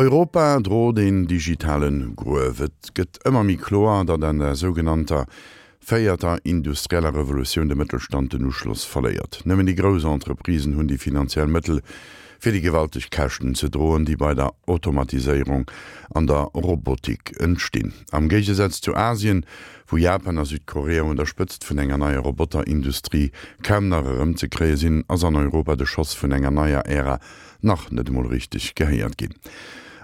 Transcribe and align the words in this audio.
Europa 0.00 0.58
droht 0.60 0.96
den 0.96 1.26
digitalen 1.28 2.14
Gruewet 2.16 2.88
gëtt 2.96 3.18
ëmmer 3.28 3.44
mi 3.44 3.58
Kloer, 3.60 4.06
dat 4.08 4.22
an 4.24 4.38
der 4.40 4.54
sogenannter 4.56 5.26
féierter 5.84 6.38
industrieller 6.48 7.12
Revolution 7.12 7.68
de 7.68 7.76
Mëttelstande 7.76 8.38
Uschloss 8.40 8.86
verléiert. 8.88 9.42
Nëmmen 9.44 9.68
die 9.68 9.74
grosse 9.76 10.08
Entreprisen 10.08 10.78
hunn 10.78 10.88
die 10.88 10.96
finanziellen 10.96 11.52
Mëttel 11.52 11.82
fir 12.40 12.56
die 12.56 12.62
gewaltig 12.64 13.10
Kächten 13.12 13.52
ze 13.54 13.68
drohen, 13.68 14.06
die 14.08 14.16
bei 14.16 14.32
der 14.32 14.54
Automatisierung 14.64 15.68
an 16.14 16.26
der 16.26 16.48
Robotik 16.56 17.36
entstehen. 17.38 17.92
Am 18.10 18.30
Gegesetz 18.32 18.80
zu 18.80 18.96
Asien, 18.96 19.44
wo 19.86 19.98
Japan 19.98 20.38
a 20.38 20.46
Südkorea 20.46 21.02
unterstützt 21.02 21.68
vun 21.68 21.84
enger 21.84 22.00
neuer 22.00 22.24
Roboterindustrie 22.24 23.32
kämnerem 23.60 24.32
ze 24.38 24.48
kree 24.48 24.80
sinn 24.80 25.04
ass 25.08 25.28
an 25.28 25.36
Europa 25.36 25.76
de 25.76 25.84
Schoss 25.84 26.16
vun 26.16 26.32
enger 26.32 26.56
neuer 26.56 26.86
Ärer 26.86 27.20
nach 27.60 27.90
net 27.90 28.08
mo 28.08 28.22
richtig 28.22 28.74
geheiert 28.74 29.18
gin. 29.18 29.36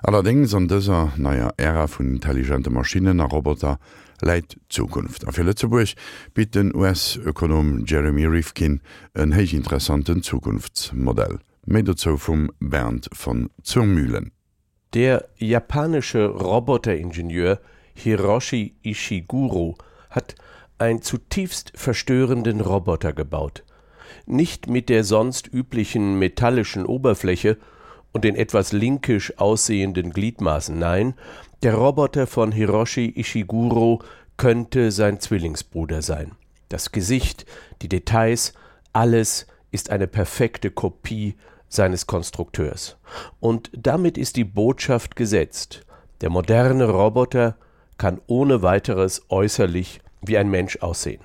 Allerdings 0.07 0.55
an 0.55 0.69
dieser 0.69 1.13
naja 1.17 1.51
Ära 1.57 1.89
vun 1.89 2.15
intelligente 2.15 2.71
Maschinen 2.71 3.17
nach 3.17 3.33
Roboter 3.33 3.81
leit 4.21 4.57
Zukunft. 4.69 5.27
A 5.27 5.43
Lettzeburg 5.43 5.97
bit 6.33 6.55
den 6.55 6.73
US-Ökonom 6.77 7.85
Jeremy 7.85 8.25
Rifkin 8.27 8.81
een 9.15 9.35
heich 9.35 9.53
interessanten 9.53 10.23
Zukunftsmodell. 10.23 11.41
Mezo 11.67 12.17
vum 12.17 12.53
Bernd 12.61 13.09
von 13.13 13.51
Zumühlen. 13.65 14.31
Der 14.95 15.25
japanische 15.39 16.27
Roboteringenieur 16.27 17.59
Hiroshi 17.95 18.77
Ishiguro 18.85 19.77
hat 20.11 20.37
einen 20.79 21.03
zutiefst 21.03 21.73
verstörenden 21.75 22.61
Roboter 22.61 23.13
gebaut. 23.13 23.65
Nicht 24.25 24.69
mit 24.69 24.89
der 24.89 25.03
sonst 25.03 25.53
üblichen 25.53 26.21
metallischen 26.21 26.87
Oberfläche 26.87 27.59
und 28.17 28.25
den 28.25 28.35
etwas 28.35 28.73
linkisch 28.73 29.39
aussehenden 29.39 30.11
Gliedmaßen, 30.11 30.79
nein, 30.79 31.13
der 31.63 31.75
Roboter 31.75 32.27
von 32.27 32.51
Hiroshi 32.51 33.13
Ishiguro 33.15 34.01
könnte 34.39 34.91
sein 34.91 35.21
Zwillingsbruder 35.21 36.01
sein. 36.01 36.33
Das 36.71 36.93
Gesicht, 36.93 37.45
die 37.83 37.91
Details, 37.91 38.55
alles 38.95 39.47
ist 39.71 39.91
eine 39.91 40.07
perfekte 40.07 40.71
Kopie 40.71 41.35
seines 41.69 42.07
Konstrukteurs. 42.07 42.97
Und 43.39 43.71
damit 43.77 44.17
ist 44.17 44.37
die 44.37 44.45
Botschaft 44.45 45.15
gesetzt. 45.15 45.85
Der 46.23 46.31
moderne 46.31 46.89
Roboter 46.89 47.59
kann 47.99 48.23
ohne 48.27 48.63
weiteres 48.63 49.27
äußerlich 49.29 50.01
wie 50.23 50.39
ein 50.39 50.49
Mensch 50.49 50.79
aussehen. 50.79 51.21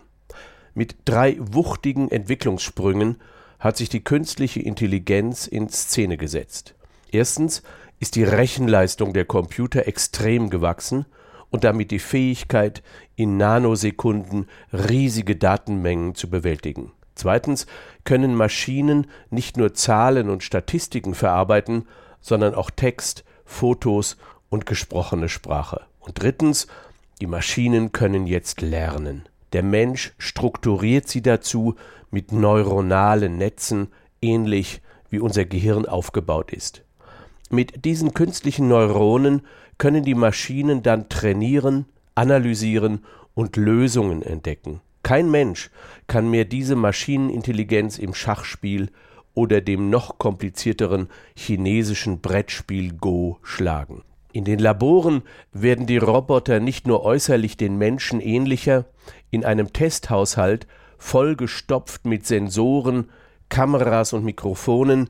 Mit 0.73 0.97
drei 1.05 1.37
wuchtigen 1.39 2.11
Entwicklungssprüngen 2.11 3.15
hat 3.59 3.77
sich 3.77 3.87
die 3.87 4.03
künstliche 4.03 4.59
Intelligenz 4.59 5.47
in 5.47 5.69
Szene 5.69 6.17
gesetzt. 6.17 6.75
Erstens 7.11 7.61
ist 7.99 8.15
die 8.15 8.23
Rechenleistung 8.23 9.13
der 9.13 9.25
Computer 9.25 9.87
extrem 9.87 10.49
gewachsen 10.49 11.05
und 11.49 11.63
damit 11.63 11.91
die 11.91 11.99
Fähigkeit, 11.99 12.81
in 13.15 13.37
Nanosekunden 13.37 14.47
riesige 14.73 15.35
Datenmengen 15.35 16.15
zu 16.15 16.29
bewältigen. 16.29 16.93
Zweitens 17.13 17.67
können 18.03 18.33
Maschinen 18.33 19.07
nicht 19.29 19.57
nur 19.57 19.73
Zahlen 19.73 20.29
und 20.29 20.43
Statistiken 20.43 21.13
verarbeiten, 21.13 21.87
sondern 22.21 22.55
auch 22.55 22.71
Text, 22.71 23.23
Fotos 23.45 24.17
und 24.49 24.65
gesprochene 24.65 25.29
Sprache. 25.29 25.81
Und 25.99 26.23
drittens, 26.23 26.67
die 27.19 27.27
Maschinen 27.27 27.91
können 27.91 28.25
jetzt 28.25 28.61
lernen. 28.61 29.27
Der 29.53 29.61
Mensch 29.61 30.13
strukturiert 30.17 31.07
sie 31.07 31.21
dazu 31.21 31.75
mit 32.09 32.31
neuronalen 32.31 33.37
Netzen, 33.37 33.89
ähnlich 34.21 34.81
wie 35.09 35.19
unser 35.19 35.45
Gehirn 35.45 35.85
aufgebaut 35.85 36.51
ist. 36.53 36.83
Mit 37.51 37.83
diesen 37.83 38.13
künstlichen 38.13 38.69
Neuronen 38.69 39.41
können 39.77 40.05
die 40.05 40.15
Maschinen 40.15 40.83
dann 40.83 41.09
trainieren, 41.09 41.85
analysieren 42.15 43.03
und 43.33 43.57
Lösungen 43.57 44.21
entdecken. 44.21 44.79
Kein 45.03 45.29
Mensch 45.29 45.69
kann 46.07 46.29
mehr 46.29 46.45
diese 46.45 46.77
Maschinenintelligenz 46.77 47.99
im 47.99 48.13
Schachspiel 48.13 48.89
oder 49.33 49.59
dem 49.59 49.89
noch 49.89 50.17
komplizierteren 50.17 51.09
chinesischen 51.35 52.21
Brettspiel 52.21 52.93
Go 52.93 53.37
schlagen. 53.43 54.03
In 54.31 54.45
den 54.45 54.59
Laboren 54.59 55.23
werden 55.51 55.87
die 55.87 55.97
Roboter 55.97 56.61
nicht 56.61 56.87
nur 56.87 57.03
äußerlich 57.03 57.57
den 57.57 57.77
Menschen 57.77 58.21
ähnlicher, 58.21 58.85
in 59.29 59.43
einem 59.43 59.73
Testhaushalt 59.73 60.67
vollgestopft 60.97 62.05
mit 62.05 62.25
Sensoren, 62.25 63.09
Kameras 63.49 64.13
und 64.13 64.23
Mikrofonen, 64.23 65.09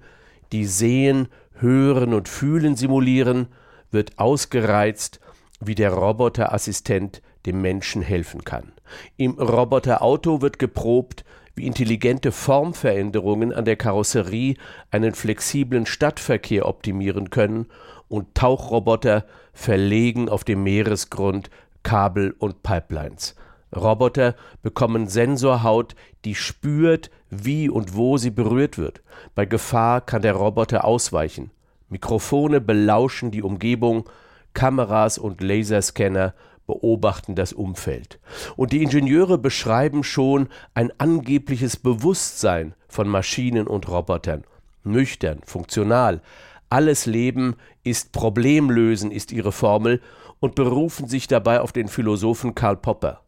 die 0.52 0.66
sehen, 0.66 1.28
hören 1.62 2.14
und 2.14 2.28
fühlen 2.28 2.76
simulieren, 2.76 3.48
wird 3.92 4.18
ausgereizt, 4.18 5.20
wie 5.60 5.76
der 5.76 5.94
Roboterassistent 5.94 7.22
dem 7.46 7.62
Menschen 7.62 8.02
helfen 8.02 8.44
kann. 8.44 8.72
Im 9.18 9.34
Roboterauto 9.40 10.42
wird 10.42 10.60
geprobt, 10.60 11.24
wie 11.56 11.68
intelligente 11.68 12.32
Formveränderungen 12.32 13.54
an 13.54 13.66
der 13.66 13.76
Karosserie 13.76 14.56
einen 14.90 15.14
flexiblen 15.14 15.86
Stadtverkehr 15.86 16.66
optimieren 16.66 17.30
können 17.30 17.68
und 18.08 18.36
Tauchroboter 18.36 19.26
verlegen 19.54 20.30
auf 20.30 20.44
dem 20.44 20.64
Meeresgrund 20.64 21.50
Kabel 21.84 22.36
und 22.38 22.64
Pipelines. 22.64 23.36
Roboter 23.76 24.36
bekommen 24.62 25.08
Sensorhaut, 25.08 25.96
die 26.26 26.36
spürt, 26.36 27.10
wie 27.30 27.70
und 27.70 27.96
wo 27.96 28.18
sie 28.18 28.32
berührt 28.32 28.78
wird. 28.78 29.02
Bei 29.36 29.46
Gefahr 29.46 30.02
kann 30.02 30.22
der 30.22 30.34
Roboter 30.34 30.86
ausweichen. 30.86 31.52
Mikrofone 31.90 32.62
belauschen 32.62 33.32
die 33.32 33.44
Umgebung, 33.44 34.10
Kameras 34.54 35.18
und 35.18 35.42
Laserscanner 35.42 36.34
beobachten 36.68 37.36
das 37.36 37.54
Umfeld. 37.54 38.20
Und 38.56 38.72
die 38.72 38.84
Ingenieure 38.84 39.38
beschreiben 39.38 40.04
schon 40.04 40.48
ein 40.74 40.92
angebliches 41.00 41.78
Bewusstsein 41.78 42.74
von 42.88 43.08
Maschinen 43.08 43.68
und 43.68 43.90
Robotern. 43.90 44.44
Nüchtern, 44.84 45.42
funktional. 45.46 46.22
Alles 46.70 47.06
Leben 47.06 47.56
ist 47.84 48.12
Problemlösen, 48.14 49.12
ist 49.12 49.32
ihre 49.32 49.52
Formel, 49.52 50.02
und 50.40 50.56
berufen 50.56 51.08
sich 51.08 51.28
dabei 51.28 51.62
auf 51.62 51.72
den 51.72 51.88
Philosophen 51.88 52.56
Karl 52.56 52.78
Popper. 52.78 53.22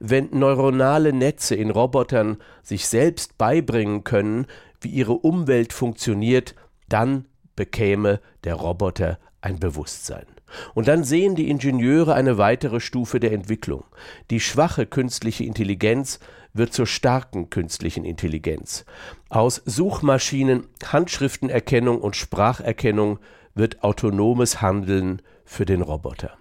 Wenn 0.00 0.28
neuronale 0.32 1.12
Netze 1.12 1.54
in 1.54 1.70
Robotern 1.70 2.38
sich 2.62 2.86
selbst 2.86 3.38
beibringen 3.38 4.04
können, 4.04 4.46
wie 4.80 4.88
ihre 4.88 5.14
Umwelt 5.14 5.72
funktioniert, 5.72 6.54
dann 6.88 7.26
bekäme 7.56 8.20
der 8.44 8.54
Roboter 8.54 9.18
ein 9.40 9.58
Bewusstsein. 9.58 10.26
Und 10.74 10.88
dann 10.88 11.04
sehen 11.04 11.34
die 11.34 11.50
Ingenieure 11.50 12.14
eine 12.14 12.38
weitere 12.38 12.80
Stufe 12.80 13.20
der 13.20 13.32
Entwicklung. 13.32 13.84
Die 14.30 14.40
schwache 14.40 14.86
künstliche 14.86 15.44
Intelligenz 15.44 16.20
wird 16.52 16.72
zur 16.72 16.86
starken 16.86 17.50
künstlichen 17.50 18.04
Intelligenz. 18.04 18.84
Aus 19.28 19.60
Suchmaschinen, 19.64 20.68
Handschriftenerkennung 20.84 22.00
und 22.00 22.16
Spracherkennung 22.16 23.18
wird 23.54 23.82
autonomes 23.82 24.62
Handeln 24.62 25.20
für 25.44 25.64
den 25.64 25.82
Roboter. 25.82 26.36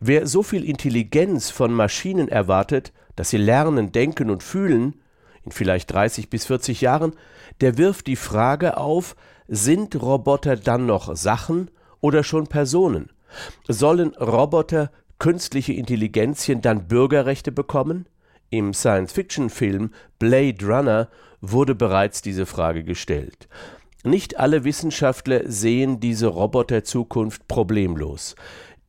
Wer 0.00 0.26
so 0.26 0.42
viel 0.42 0.64
Intelligenz 0.64 1.50
von 1.50 1.72
Maschinen 1.72 2.28
erwartet, 2.28 2.92
dass 3.16 3.30
sie 3.30 3.36
lernen, 3.36 3.92
denken 3.92 4.30
und 4.30 4.42
fühlen, 4.42 5.00
in 5.44 5.52
vielleicht 5.52 5.92
30 5.92 6.30
bis 6.30 6.46
40 6.46 6.80
Jahren, 6.80 7.12
der 7.60 7.76
wirft 7.78 8.06
die 8.06 8.16
Frage 8.16 8.76
auf, 8.76 9.14
sind 9.46 10.00
Roboter 10.00 10.56
dann 10.56 10.86
noch 10.86 11.14
Sachen 11.16 11.70
oder 12.00 12.24
schon 12.24 12.46
Personen? 12.46 13.10
Sollen 13.68 14.14
Roboter 14.14 14.90
künstliche 15.18 15.72
Intelligenzien 15.72 16.60
dann 16.60 16.88
Bürgerrechte 16.88 17.52
bekommen? 17.52 18.06
Im 18.50 18.72
Science-Fiction-Film 18.72 19.90
Blade 20.18 20.64
Runner 20.64 21.08
wurde 21.40 21.74
bereits 21.74 22.22
diese 22.22 22.46
Frage 22.46 22.84
gestellt. 22.84 23.48
Nicht 24.04 24.38
alle 24.38 24.64
Wissenschaftler 24.64 25.42
sehen 25.46 25.98
diese 25.98 26.26
Roboterzukunft 26.26 27.48
problemlos. 27.48 28.34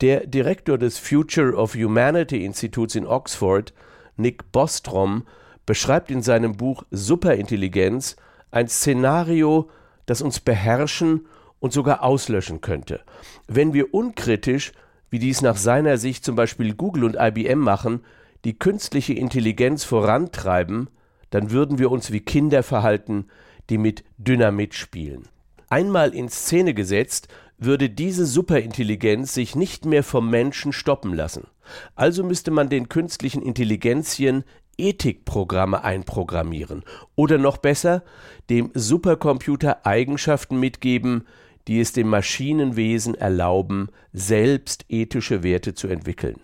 Der 0.02 0.28
Direktor 0.28 0.78
des 0.78 1.00
Future 1.00 1.56
of 1.56 1.74
Humanity 1.74 2.44
Instituts 2.44 2.96
in 2.96 3.08
Oxford, 3.08 3.74
Nick 4.18 4.52
Bostrom, 4.52 5.24
beschreibt 5.66 6.12
in 6.12 6.22
seinem 6.22 6.58
Buch 6.58 6.84
Superintelligenz 6.92 8.18
ein 8.52 8.68
Szenario, 8.68 9.70
das 10.06 10.22
uns 10.22 10.42
beherrschen 10.42 11.28
und 11.60 11.72
sogar 11.72 12.04
auslöschen 12.04 12.60
könnte. 12.60 13.02
Wenn 13.48 13.74
wir 13.74 13.94
unkritisch, 13.94 14.74
wie 15.10 15.20
dies 15.20 15.42
nach 15.42 15.56
seiner 15.56 15.98
Sicht 15.98 16.26
zum 16.26 16.36
Beispiel 16.36 16.74
Google 16.74 17.06
und 17.06 17.16
IBM 17.18 17.60
machen, 17.60 18.04
die 18.44 18.60
künstliche 18.60 19.14
Intelligenz 19.14 19.86
vorantreiben, 19.86 20.90
dann 21.30 21.52
würden 21.52 21.80
wir 21.80 21.90
uns 21.90 22.12
wie 22.12 22.20
Kinder 22.20 22.64
verhalten, 22.64 23.28
die 23.70 23.78
mit 23.78 24.04
Dynamit 24.18 24.74
spielen. 24.74 25.28
Einmal 25.70 26.14
in 26.14 26.30
Szene 26.30 26.74
gesetzt, 26.74 27.28
würde 27.58 27.90
diese 27.90 28.26
Superintelligenz 28.26 29.34
sich 29.34 29.56
nicht 29.56 29.86
mehr 29.86 30.04
vom 30.04 30.30
Menschen 30.30 30.74
stoppen 30.74 31.14
lassen. 31.14 31.48
Also 31.96 32.24
müsste 32.24 32.52
man 32.52 32.70
den 32.70 32.90
künstlichen 32.90 33.42
Intelligenzien 33.42 34.44
Ethikprogramme 34.78 35.84
einprogrammieren 35.84 36.84
oder 37.16 37.38
noch 37.38 37.58
besser 37.58 38.04
dem 38.50 38.72
Supercomputer 38.74 39.86
Eigenschaften 39.86 40.60
mitgeben, 40.60 41.26
die 41.68 41.80
es 41.80 41.94
dem 41.94 42.10
Maschinenwesen 42.10 43.16
erlauben, 43.16 43.90
selbst 44.14 44.86
ethische 44.90 45.44
Werte 45.44 45.74
zu 45.74 45.88
entwickeln. 45.88 46.42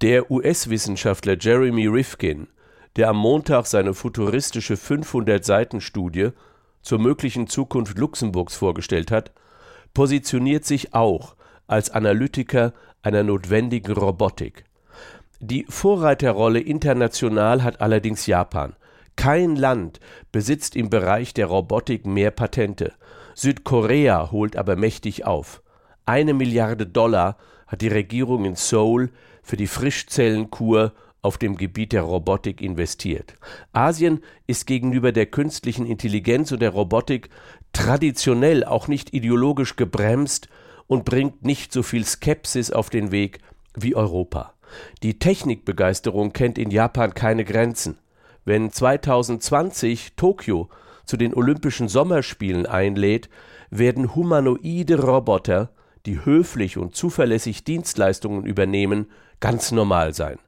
Der 0.00 0.30
US-Wissenschaftler 0.30 1.36
Jeremy 1.38 1.86
Rifkin, 1.86 2.48
der 2.96 3.08
am 3.08 3.18
Montag 3.18 3.66
seine 3.66 3.94
futuristische 3.94 4.74
500-Seiten-Studie 4.74 6.30
zur 6.82 6.98
möglichen 6.98 7.46
Zukunft 7.46 7.98
Luxemburgs 7.98 8.56
vorgestellt 8.56 9.10
hat, 9.10 9.32
positioniert 9.94 10.64
sich 10.64 10.94
auch 10.94 11.36
als 11.66 11.90
Analytiker 11.90 12.72
einer 13.02 13.22
notwendigen 13.22 13.92
Robotik. 13.92 14.64
Die 15.40 15.66
Vorreiterrolle 15.68 16.60
international 16.60 17.62
hat 17.62 17.80
allerdings 17.80 18.26
Japan. 18.26 18.74
Kein 19.16 19.56
Land 19.56 20.00
besitzt 20.30 20.76
im 20.76 20.88
Bereich 20.88 21.34
der 21.34 21.46
Robotik 21.46 22.06
mehr 22.06 22.30
Patente. 22.30 22.92
Südkorea 23.34 24.30
holt 24.30 24.56
aber 24.56 24.76
mächtig 24.76 25.24
auf. 25.26 25.62
Eine 26.06 26.34
Milliarde 26.34 26.86
Dollar 26.86 27.36
hat 27.66 27.80
die 27.80 27.88
Regierung 27.88 28.44
in 28.44 28.54
Seoul 28.54 29.10
für 29.42 29.56
die 29.56 29.66
Frischzellenkur 29.66 30.92
auf 31.22 31.38
dem 31.38 31.56
Gebiet 31.56 31.92
der 31.92 32.02
Robotik 32.02 32.60
investiert. 32.60 33.34
Asien 33.72 34.20
ist 34.48 34.66
gegenüber 34.66 35.12
der 35.12 35.26
künstlichen 35.26 35.86
Intelligenz 35.86 36.50
und 36.50 36.60
der 36.60 36.70
Robotik 36.70 37.30
traditionell 37.72 38.64
auch 38.64 38.88
nicht 38.88 39.14
ideologisch 39.14 39.76
gebremst 39.76 40.48
und 40.88 41.04
bringt 41.04 41.44
nicht 41.44 41.72
so 41.72 41.84
viel 41.84 42.04
Skepsis 42.04 42.72
auf 42.72 42.90
den 42.90 43.12
Weg 43.12 43.38
wie 43.74 43.94
Europa. 43.94 44.54
Die 45.02 45.18
Technikbegeisterung 45.18 46.32
kennt 46.32 46.58
in 46.58 46.70
Japan 46.70 47.14
keine 47.14 47.44
Grenzen. 47.44 47.98
Wenn 48.44 48.72
2020 48.72 50.14
Tokio 50.16 50.68
zu 51.04 51.16
den 51.16 51.34
Olympischen 51.34 51.88
Sommerspielen 51.88 52.66
einlädt, 52.66 53.28
werden 53.70 54.14
humanoide 54.14 55.00
Roboter, 55.00 55.70
die 56.04 56.24
höflich 56.24 56.78
und 56.78 56.96
zuverlässig 56.96 57.64
Dienstleistungen 57.64 58.44
übernehmen, 58.44 59.06
ganz 59.40 59.70
normal 59.70 60.14
sein. 60.14 60.38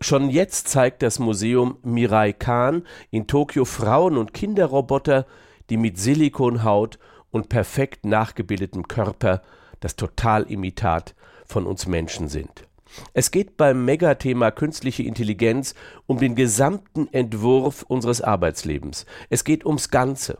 Schon 0.00 0.30
jetzt 0.30 0.68
zeigt 0.68 1.02
das 1.02 1.18
Museum 1.18 1.78
Mirai 1.82 2.32
Khan 2.32 2.84
in 3.10 3.26
Tokio 3.26 3.64
Frauen- 3.64 4.16
und 4.16 4.34
Kinderroboter, 4.34 5.26
die 5.70 5.76
mit 5.76 5.98
Silikonhaut 5.98 6.98
und 7.30 7.48
perfekt 7.48 8.04
nachgebildetem 8.04 8.88
Körper 8.88 9.42
das 9.80 9.96
Totalimitat 9.96 11.14
von 11.46 11.66
uns 11.66 11.86
Menschen 11.86 12.28
sind. 12.28 12.66
Es 13.14 13.30
geht 13.30 13.56
beim 13.56 13.84
Megathema 13.84 14.50
künstliche 14.50 15.02
Intelligenz 15.02 15.74
um 16.06 16.18
den 16.18 16.34
gesamten 16.34 17.08
Entwurf 17.12 17.82
unseres 17.82 18.20
Arbeitslebens. 18.20 19.06
Es 19.30 19.44
geht 19.44 19.64
ums 19.64 19.90
Ganze. 19.90 20.38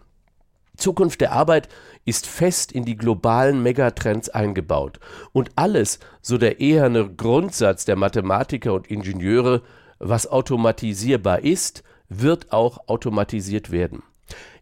Zukunft 0.82 1.20
der 1.20 1.32
Arbeit 1.32 1.69
ist 2.05 2.26
fest 2.26 2.73
in 2.73 2.84
die 2.84 2.96
globalen 2.96 3.62
Megatrends 3.62 4.29
eingebaut. 4.29 4.99
Und 5.32 5.50
alles, 5.55 6.00
so 6.20 6.37
der 6.37 6.61
eherne 6.61 7.08
Grundsatz 7.08 7.84
der 7.84 7.96
Mathematiker 7.96 8.75
und 8.75 8.88
Ingenieure, 8.90 9.62
was 10.00 10.26
automatisierbar 10.26 11.40
ist, 11.44 11.84
wird 12.08 12.52
auch 12.52 12.88
automatisiert 12.88 13.70
werden. 13.70 14.02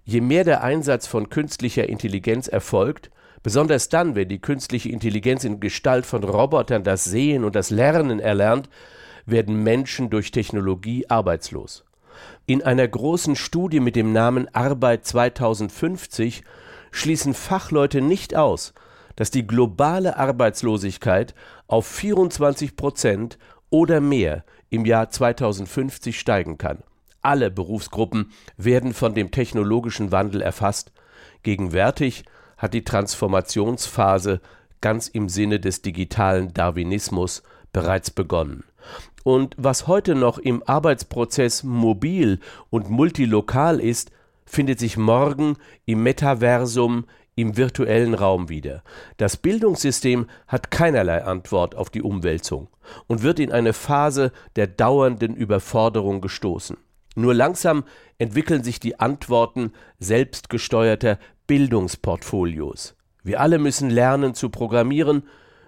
Je 0.05 0.20
mehr 0.20 0.44
der 0.44 0.62
Einsatz 0.62 1.06
von 1.06 1.31
künstlicher 1.31 1.88
Intelligenz 1.88 2.49
erfolgt, 2.49 3.11
besonders 3.43 3.88
dann, 3.88 4.14
wenn 4.14 4.28
die 4.28 4.40
künstliche 4.40 4.90
Intelligenz 4.90 5.44
in 5.44 5.61
Gestalt 5.61 6.05
von 6.05 6.23
Robotern 6.23 6.84
das 6.84 7.05
Sehen 7.05 7.44
und 7.44 7.56
das 7.56 7.70
Lernen 7.70 8.20
erlernt, 8.20 8.69
werden 9.25 9.62
Menschen 9.62 10.11
durch 10.11 10.31
Technologie 10.31 11.06
arbeitslos. 11.08 11.84
In 12.46 12.62
einer 12.62 12.87
großen 12.87 13.37
Studie 13.37 13.81
mit 13.81 13.96
dem 13.96 14.12
Namen 14.12 14.49
Arbeit 14.55 15.06
2050 15.06 16.43
schließen 16.90 17.34
Fachleute 17.34 18.00
nicht 18.00 18.34
aus, 18.34 18.75
dass 19.17 19.31
die 19.31 19.46
globale 19.46 20.17
Arbeitslosigkeit 20.17 21.34
auf 21.67 21.87
24 21.87 22.76
Prozent 22.76 23.38
oder 23.70 24.00
mehr 24.00 24.44
im 24.70 24.84
Jahr 24.84 25.11
2050 25.11 26.19
steigen 26.19 26.58
kann. 26.58 26.82
Alle 27.22 27.50
Berufsgruppen 27.50 28.32
werden 28.56 28.94
von 28.94 29.14
dem 29.14 29.31
technologischen 29.31 30.11
Wandel 30.11 30.40
erfasst. 30.40 30.93
Gegenwärtig 31.43 32.25
hat 32.56 32.75
die 32.75 32.84
Transformationsphase 32.84 34.40
ganz 34.81 35.08
im 35.08 35.28
Sinne 35.28 35.61
des 35.61 35.82
digitalen 35.82 36.55
Darwinismus 36.55 37.43
bereits 37.73 38.11
begonnen. 38.11 38.64
Und 39.24 39.54
was 39.58 39.86
heute 39.86 40.14
noch 40.14 40.38
im 40.38 40.62
Arbeitsprozess 40.64 41.62
mobil 41.62 42.40
und 42.70 42.90
multilokal 42.90 43.80
ist, 43.80 44.10
findet 44.46 44.78
sich 44.78 44.96
morgen 44.96 45.56
im 45.84 46.02
Metaversum 46.02 47.04
im 47.36 47.56
virtuellen 47.56 48.14
Raum 48.14 48.48
wieder. 48.48 48.82
Das 49.16 49.36
Bildungssystem 49.36 50.26
hat 50.46 50.70
keinerlei 50.70 51.24
Antwort 51.24 51.74
auf 51.74 51.88
die 51.88 52.02
Umwälzung 52.02 52.68
und 53.06 53.22
wird 53.22 53.38
in 53.38 53.52
eine 53.52 53.72
Phase 53.72 54.32
der 54.56 54.66
dauernden 54.66 55.34
Überforderung 55.34 56.20
gestoßen. 56.20 56.76
Nur 57.16 57.34
langsam 57.34 57.84
entwickeln 58.18 58.62
sich 58.62 58.78
die 58.80 59.00
Antworten 59.00 59.72
selbstgesteuerter 59.98 61.18
Bildungsportfolios. 61.46 62.94
Wir 63.22 63.40
alle 63.40 63.58
müssen 63.58 63.90
lernen 63.90 64.34
zu 64.34 64.50
programmieren, 64.50 65.24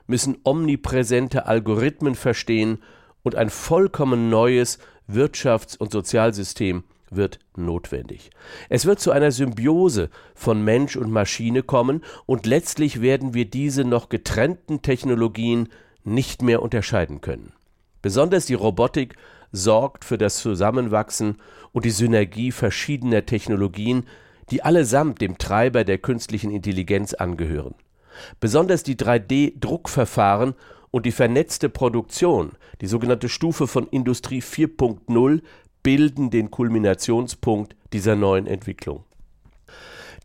müssen 0.06 0.38
omnipräsente 0.44 1.46
Algorithmen 1.46 2.14
verstehen 2.14 2.78
und 3.22 3.34
ein 3.36 3.50
vollkommen 3.50 4.30
neues 4.30 4.78
Wirtschafts- 5.08 5.76
und 5.76 5.92
Sozialsystem 5.92 6.84
wird 7.10 7.38
notwendig. 7.56 8.30
Es 8.68 8.86
wird 8.86 9.00
zu 9.00 9.10
einer 9.10 9.30
Symbiose 9.30 10.08
von 10.34 10.62
Mensch 10.62 10.96
und 10.96 11.10
Maschine 11.10 11.62
kommen 11.62 12.02
und 12.26 12.46
letztlich 12.46 13.02
werden 13.02 13.34
wir 13.34 13.44
diese 13.44 13.84
noch 13.84 14.08
getrennten 14.08 14.82
Technologien 14.82 15.68
nicht 16.04 16.42
mehr 16.42 16.62
unterscheiden 16.62 17.20
können. 17.20 17.52
Besonders 18.00 18.46
die 18.46 18.54
Robotik 18.54 19.14
sorgt 19.52 20.04
für 20.04 20.18
das 20.18 20.38
Zusammenwachsen 20.38 21.36
und 21.72 21.84
die 21.84 21.90
Synergie 21.90 22.50
verschiedener 22.50 23.26
Technologien, 23.26 24.06
die 24.50 24.62
allesamt 24.62 25.20
dem 25.20 25.38
Treiber 25.38 25.84
der 25.84 25.98
künstlichen 25.98 26.50
Intelligenz 26.50 27.14
angehören. 27.14 27.74
Besonders 28.40 28.82
die 28.82 28.96
3D-Druckverfahren 28.96 30.54
und 30.92 31.06
die 31.06 31.10
vernetzte 31.10 31.68
Produktion, 31.68 32.52
die 32.80 32.86
sogenannte 32.86 33.28
Stufe 33.28 33.66
von 33.66 33.88
Industrie 33.88 34.40
4.0, 34.40 35.40
bilden 35.82 36.30
den 36.30 36.52
Kulminationspunkt 36.52 37.74
dieser 37.92 38.14
neuen 38.14 38.46
Entwicklung. 38.46 39.02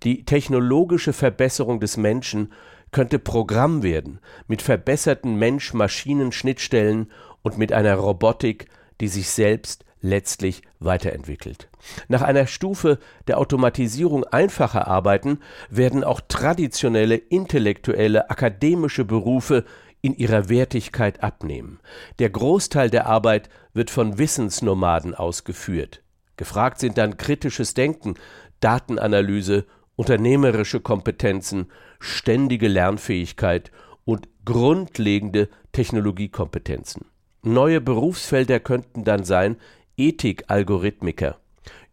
Die 0.04 0.26
technologische 0.26 1.14
Verbesserung 1.14 1.80
des 1.80 1.98
Menschen 1.98 2.52
könnte 2.92 3.18
Programm 3.18 3.82
werden, 3.82 4.20
mit 4.48 4.62
verbesserten 4.62 5.38
Mensch-Maschinen-Schnittstellen 5.40 7.12
und 7.42 7.58
mit 7.58 7.74
einer 7.74 7.96
Robotik, 7.96 8.68
die 9.02 9.08
sich 9.08 9.30
selbst 9.30 9.86
letztlich 10.02 10.62
weiterentwickelt. 10.80 11.70
Nach 12.08 12.22
einer 12.22 12.46
Stufe 12.46 13.00
der 13.28 13.40
Automatisierung 13.40 14.24
einfacher 14.26 14.88
Arbeiten 14.88 15.40
werden 15.70 16.04
auch 16.04 16.22
traditionelle 16.28 17.16
intellektuelle 17.16 18.30
akademische 18.30 19.06
Berufe 19.06 19.66
in 20.02 20.16
ihrer 20.16 20.50
Wertigkeit 20.50 21.24
abnehmen. 21.24 21.80
Der 22.20 22.30
Großteil 22.30 22.90
der 22.90 23.08
Arbeit 23.08 23.50
wird 23.74 23.90
von 23.90 24.18
Wissensnomaden 24.18 25.16
ausgeführt. 25.16 26.04
Gefragt 26.38 26.80
sind 26.80 26.98
dann 26.98 27.18
kritisches 27.18 27.74
Denken, 27.74 28.16
Datenanalyse, 28.60 29.66
unternehmerische 29.96 30.80
Kompetenzen, 30.80 31.72
ständige 32.00 32.68
Lernfähigkeit 32.68 33.72
und 34.06 34.30
grundlegende 34.46 35.50
Technologiekompetenzen. 35.72 37.06
Neue 37.44 37.82
Berufsfelder 37.82 38.60
könnten 38.60 39.04
dann 39.04 39.24
sein 39.24 39.58
Ethikalgorithmiker, 39.98 41.40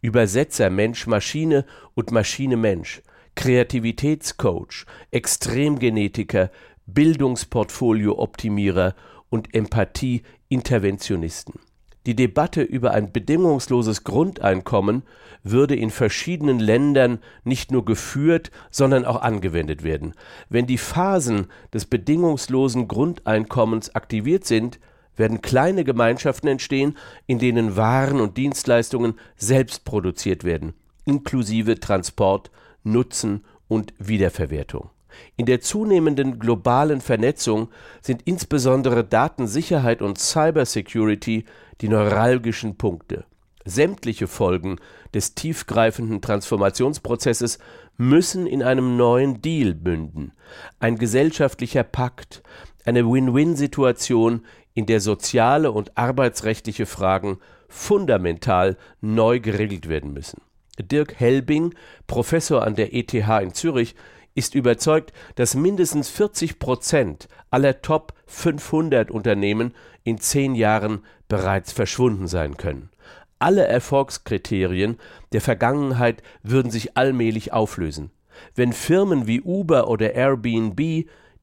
Übersetzer 0.00 0.68
Mensch-Maschine 0.68 1.64
und 1.94 2.10
Maschine-Mensch, 2.10 3.02
Kreativitätscoach, 3.34 4.84
Extremgenetiker, 5.10 6.50
Bildungsportfolio-Optimierer 6.86 8.94
und 9.30 9.54
Empathie-Interventionisten. 9.54 11.60
Die 12.06 12.14
Debatte 12.14 12.62
über 12.62 12.90
ein 12.90 13.12
bedingungsloses 13.12 14.04
Grundeinkommen 14.04 15.04
würde 15.42 15.74
in 15.74 15.90
verschiedenen 15.90 16.58
Ländern 16.58 17.18
nicht 17.44 17.70
nur 17.70 17.84
geführt, 17.84 18.50
sondern 18.70 19.06
auch 19.06 19.22
angewendet 19.22 19.84
werden. 19.84 20.12
Wenn 20.50 20.66
die 20.66 20.78
Phasen 20.78 21.46
des 21.72 21.86
bedingungslosen 21.86 22.88
Grundeinkommens 22.88 23.94
aktiviert 23.94 24.44
sind, 24.44 24.78
werden 25.16 25.42
kleine 25.42 25.84
Gemeinschaften 25.84 26.48
entstehen, 26.48 26.96
in 27.26 27.38
denen 27.38 27.76
Waren 27.76 28.20
und 28.20 28.36
Dienstleistungen 28.36 29.14
selbst 29.36 29.84
produziert 29.84 30.44
werden, 30.44 30.74
inklusive 31.04 31.80
Transport, 31.80 32.50
Nutzen 32.82 33.44
und 33.68 33.94
Wiederverwertung. 33.98 34.90
In 35.36 35.46
der 35.46 35.60
zunehmenden 35.60 36.38
globalen 36.38 37.00
Vernetzung 37.00 37.68
sind 38.00 38.22
insbesondere 38.24 39.04
Datensicherheit 39.04 40.02
und 40.02 40.18
Cybersecurity 40.18 41.44
die 41.80 41.88
neuralgischen 41.88 42.76
Punkte. 42.76 43.24
Sämtliche 43.64 44.26
Folgen 44.26 44.76
des 45.14 45.34
tiefgreifenden 45.34 46.20
Transformationsprozesses 46.20 47.58
müssen 47.96 48.46
in 48.46 48.62
einem 48.62 48.96
neuen 48.96 49.40
Deal 49.40 49.74
münden. 49.74 50.32
Ein 50.80 50.98
gesellschaftlicher 50.98 51.82
Pakt, 51.82 52.42
eine 52.84 53.10
Win-Win-Situation, 53.10 54.44
in 54.74 54.86
der 54.86 55.00
soziale 55.00 55.70
und 55.70 55.96
arbeitsrechtliche 55.96 56.84
Fragen 56.84 57.38
fundamental 57.68 58.76
neu 59.00 59.40
geregelt 59.40 59.88
werden 59.88 60.12
müssen. 60.12 60.42
Dirk 60.78 61.18
Helbing, 61.18 61.74
Professor 62.06 62.64
an 62.64 62.74
der 62.74 62.94
ETH 62.94 63.14
in 63.14 63.54
Zürich, 63.54 63.94
ist 64.34 64.54
überzeugt, 64.54 65.12
dass 65.36 65.54
mindestens 65.54 66.08
40 66.08 66.58
Prozent 66.58 67.28
aller 67.50 67.82
Top 67.82 68.14
500 68.26 69.10
Unternehmen 69.10 69.74
in 70.02 70.18
zehn 70.18 70.54
Jahren 70.54 71.04
bereits 71.28 71.72
verschwunden 71.72 72.26
sein 72.26 72.56
können. 72.56 72.90
Alle 73.38 73.66
Erfolgskriterien 73.66 74.98
der 75.32 75.40
Vergangenheit 75.40 76.22
würden 76.42 76.70
sich 76.70 76.96
allmählich 76.96 77.52
auflösen. 77.52 78.10
Wenn 78.54 78.72
Firmen 78.72 79.26
wie 79.26 79.40
Uber 79.40 79.88
oder 79.88 80.14
Airbnb, 80.14 80.78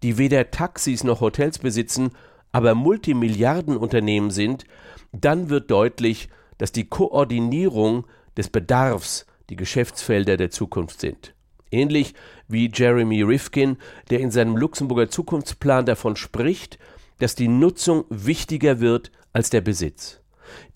die 0.04 0.18
weder 0.18 0.52
Taxis 0.52 1.04
noch 1.04 1.22
Hotels 1.22 1.60
besitzen, 1.60 2.12
aber 2.52 2.76
Multimilliardenunternehmen 2.76 4.32
sind, 4.32 4.66
dann 5.12 5.50
wird 5.50 5.72
deutlich, 5.72 6.30
dass 6.58 6.72
die 6.72 6.88
Koordinierung 6.88 8.06
des 8.36 8.50
Bedarfs 8.50 9.26
die 9.50 9.56
Geschäftsfelder 9.56 10.38
der 10.38 10.52
Zukunft 10.52 11.00
sind. 11.02 11.34
Ähnlich 11.72 12.14
wie 12.48 12.70
Jeremy 12.74 13.22
Rifkin, 13.24 13.78
der 14.10 14.20
in 14.20 14.32
seinem 14.32 14.58
Luxemburger 14.58 15.10
Zukunftsplan 15.10 15.86
davon 15.86 16.16
spricht, 16.16 16.78
dass 17.20 17.36
die 17.36 17.48
Nutzung 17.48 18.06
wichtiger 18.10 18.80
wird 18.80 19.12
als 19.34 19.50
der 19.50 19.62
Besitz. 19.62 20.20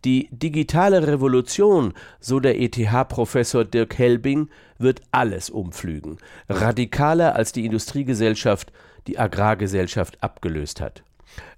Die 0.05 0.29
digitale 0.31 1.05
Revolution, 1.05 1.93
so 2.19 2.39
der 2.39 2.59
ETH-Professor 2.59 3.65
Dirk 3.65 3.97
Helbing, 3.97 4.49
wird 4.77 5.01
alles 5.11 5.49
umpflügen, 5.49 6.17
radikaler 6.47 7.35
als 7.35 7.51
die 7.51 7.65
Industriegesellschaft 7.65 8.71
die 9.07 9.19
Agrargesellschaft 9.19 10.21
abgelöst 10.23 10.81
hat. 10.81 11.03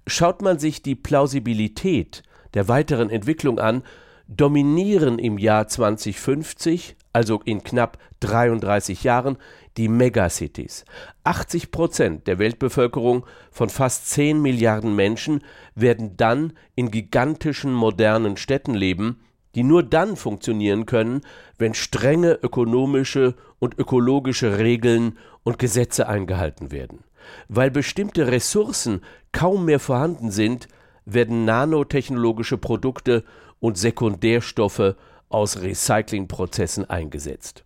Schaut 0.06 0.42
man 0.42 0.58
sich 0.58 0.82
die 0.82 0.94
Plausibilität 0.94 2.22
der 2.54 2.68
weiteren 2.68 3.10
Entwicklung 3.10 3.58
an, 3.58 3.82
dominieren 4.26 5.18
im 5.18 5.38
Jahr 5.38 5.68
2050, 5.68 6.96
also 7.18 7.40
in 7.44 7.64
knapp 7.64 7.98
33 8.20 9.02
Jahren, 9.02 9.38
die 9.76 9.88
Megacities. 9.88 10.84
80 11.24 11.72
Prozent 11.72 12.28
der 12.28 12.38
Weltbevölkerung 12.38 13.26
von 13.50 13.70
fast 13.70 14.08
10 14.10 14.40
Milliarden 14.40 14.94
Menschen 14.94 15.42
werden 15.74 16.16
dann 16.16 16.52
in 16.76 16.92
gigantischen 16.92 17.72
modernen 17.72 18.36
Städten 18.36 18.74
leben, 18.74 19.18
die 19.56 19.64
nur 19.64 19.82
dann 19.82 20.14
funktionieren 20.14 20.86
können, 20.86 21.22
wenn 21.58 21.74
strenge 21.74 22.38
ökonomische 22.40 23.34
und 23.58 23.76
ökologische 23.76 24.58
Regeln 24.58 25.18
und 25.42 25.58
Gesetze 25.58 26.06
eingehalten 26.06 26.70
werden. 26.70 27.02
Weil 27.48 27.72
bestimmte 27.72 28.28
Ressourcen 28.28 29.00
kaum 29.32 29.64
mehr 29.64 29.80
vorhanden 29.80 30.30
sind, 30.30 30.68
werden 31.04 31.44
nanotechnologische 31.44 32.58
Produkte 32.58 33.24
und 33.58 33.76
Sekundärstoffe 33.76 34.94
aus 35.28 35.60
Recyclingprozessen 35.60 36.88
eingesetzt. 36.88 37.64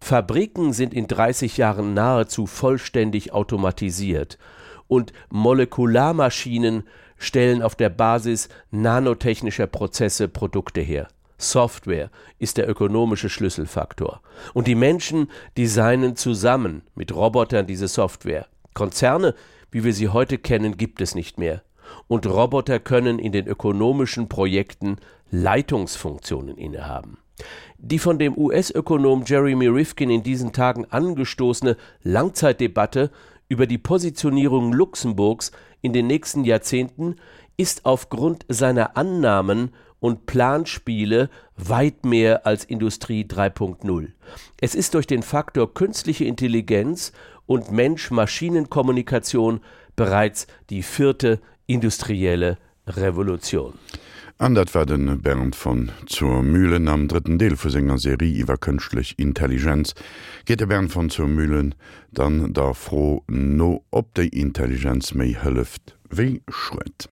Fabriken 0.00 0.72
sind 0.72 0.94
in 0.94 1.06
30 1.06 1.56
Jahren 1.56 1.94
nahezu 1.94 2.46
vollständig 2.46 3.32
automatisiert 3.32 4.38
und 4.86 5.12
Molekularmaschinen 5.30 6.84
stellen 7.18 7.62
auf 7.62 7.74
der 7.74 7.90
Basis 7.90 8.48
nanotechnischer 8.70 9.66
Prozesse 9.66 10.28
Produkte 10.28 10.80
her. 10.80 11.08
Software 11.36 12.10
ist 12.38 12.56
der 12.56 12.68
ökonomische 12.68 13.28
Schlüsselfaktor. 13.28 14.20
Und 14.54 14.66
die 14.66 14.74
Menschen 14.74 15.30
designen 15.56 16.16
zusammen 16.16 16.82
mit 16.94 17.14
Robotern 17.14 17.66
diese 17.66 17.86
Software. 17.86 18.46
Konzerne, 18.74 19.34
wie 19.70 19.84
wir 19.84 19.92
sie 19.92 20.08
heute 20.08 20.38
kennen, 20.38 20.76
gibt 20.76 21.00
es 21.00 21.14
nicht 21.14 21.38
mehr. 21.38 21.62
Und 22.06 22.26
Roboter 22.26 22.80
können 22.80 23.18
in 23.18 23.32
den 23.32 23.46
ökonomischen 23.46 24.28
Projekten 24.28 24.96
Leitungsfunktionen 25.30 26.56
innehaben. 26.56 27.18
Die 27.78 27.98
von 27.98 28.18
dem 28.18 28.36
US-Ökonom 28.36 29.24
Jeremy 29.24 29.68
Rifkin 29.68 30.10
in 30.10 30.22
diesen 30.22 30.52
Tagen 30.52 30.86
angestoßene 30.90 31.76
Langzeitdebatte 32.02 33.10
über 33.48 33.66
die 33.66 33.78
Positionierung 33.78 34.72
Luxemburgs 34.72 35.52
in 35.80 35.92
den 35.92 36.06
nächsten 36.06 36.44
Jahrzehnten 36.44 37.16
ist 37.56 37.84
aufgrund 37.86 38.44
seiner 38.48 38.96
Annahmen 38.96 39.70
und 40.00 40.26
Planspiele 40.26 41.28
weit 41.56 42.04
mehr 42.04 42.46
als 42.46 42.64
Industrie 42.64 43.24
3.0. 43.24 44.08
Es 44.60 44.74
ist 44.74 44.94
durch 44.94 45.06
den 45.06 45.22
Faktor 45.22 45.74
künstliche 45.74 46.24
Intelligenz 46.24 47.12
und 47.46 47.72
Mensch-Maschinen-Kommunikation 47.72 49.60
bereits 49.96 50.46
die 50.70 50.82
vierte 50.82 51.40
industrielle 51.66 52.58
Revolution. 52.86 53.74
Andert 54.40 54.72
werden 54.72 55.20
Bernd 55.20 55.56
von 55.56 55.90
zur 56.06 56.44
Mühlen 56.44 56.86
am 56.86 57.08
dritten 57.08 57.38
Deel 57.38 57.56
vu 57.56 57.70
senger 57.74 57.98
Serie 57.98 58.38
iwwer 58.42 58.56
kënschlech 58.56 59.16
Intelligenz 59.18 59.96
geht 60.46 60.60
der 60.60 60.70
Bern 60.70 60.88
von 60.88 61.10
zur 61.10 61.26
Mühlen 61.26 61.74
dann 62.12 62.52
da 62.52 62.72
froh 62.72 63.24
no 63.26 63.82
op 63.90 64.14
de 64.14 64.28
Intelligenz 64.28 65.12
méi 65.12 65.34
hëlleft 65.42 65.96
wie 66.10 66.40
schritt. 66.48 67.06